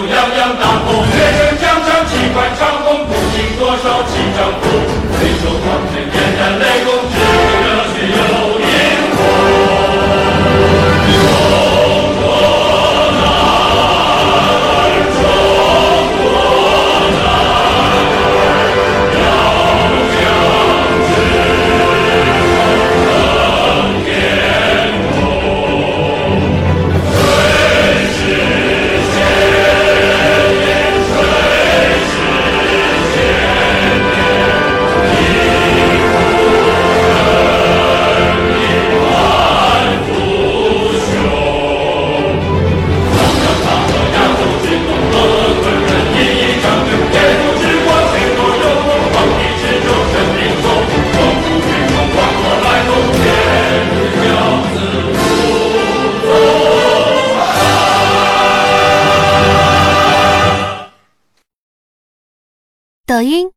[0.00, 0.29] Hallelujah.
[63.10, 63.50] 抖音